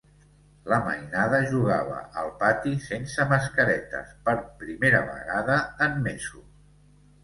[0.71, 6.47] La mainada jugava al pati sense mascaretes per primera vegada en mesos.